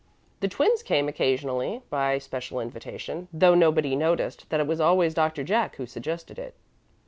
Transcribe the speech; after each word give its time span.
The 0.39 0.47
twins 0.47 0.81
came 0.81 1.07
occasionally, 1.07 1.83
by 1.91 2.17
special 2.17 2.59
invitation, 2.59 3.27
though 3.31 3.53
nobody 3.53 3.95
noticed 3.95 4.49
that 4.49 4.59
it 4.59 4.65
was 4.65 4.81
always 4.81 5.13
Doctor 5.13 5.43
Jack 5.43 5.75
who 5.75 5.85
suggested 5.85 6.39
it. 6.39 6.55